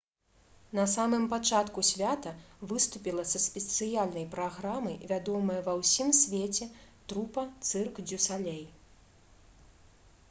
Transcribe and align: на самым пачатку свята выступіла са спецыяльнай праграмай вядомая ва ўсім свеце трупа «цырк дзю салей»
на 0.77 0.83
самым 0.93 1.25
пачатку 1.33 1.83
свята 1.89 2.31
выступіла 2.71 3.25
са 3.33 3.41
спецыяльнай 3.43 4.25
праграмай 4.33 4.97
вядомая 5.13 5.61
ва 5.69 5.77
ўсім 5.83 6.09
свеце 6.23 6.71
трупа 7.13 7.47
«цырк 7.71 8.03
дзю 8.09 8.19
салей» 8.29 8.63